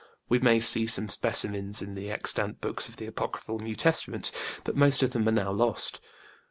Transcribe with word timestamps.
We 0.29 0.39
may 0.39 0.59
see 0.59 0.87
some 0.87 1.09
specimens 1.09 1.79
in 1.83 1.93
the 1.93 2.09
extant 2.09 2.59
books 2.59 2.89
of 2.89 2.97
the 2.97 3.05
apocryphal 3.05 3.59
New 3.59 3.75
Testament, 3.75 4.31
but 4.63 4.75
most 4.75 5.03
of 5.03 5.11
them 5.11 5.27
are 5.27 5.31
now 5.31 5.51
lost. 5.51 6.01